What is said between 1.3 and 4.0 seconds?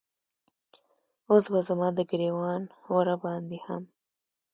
اوس به زما د ګریوان وره باندې هم